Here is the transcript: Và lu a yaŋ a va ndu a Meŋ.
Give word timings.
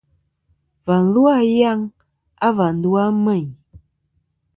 Và 0.85 0.97
lu 1.11 1.23
a 1.37 1.39
yaŋ 1.59 1.79
a 2.47 2.49
va 2.57 2.67
ndu 2.77 2.89
a 3.03 3.05
Meŋ. 3.25 3.43